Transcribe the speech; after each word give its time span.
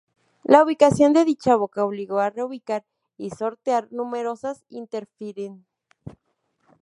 La 0.43 0.63
ubicación 0.63 1.13
de 1.13 1.25
dicha 1.25 1.55
boca 1.55 1.85
obligó 1.85 2.17
a 2.21 2.31
reubicar 2.31 2.83
y 3.19 3.29
sortear 3.29 3.87
numerosas 3.91 4.63
interferencias. 4.67 5.63